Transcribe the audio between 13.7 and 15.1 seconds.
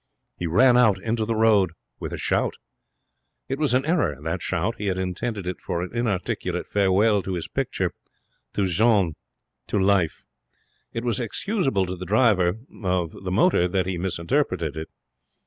he misinterpreted it.